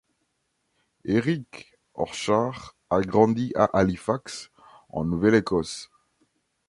Eric 1.05 1.77
Orchard 1.93 2.75
a 2.89 3.01
grandi 3.01 3.51
à 3.55 3.65
Halifax 3.65 4.49
en 4.89 5.05
Nouvelle-Écosse. 5.05 5.91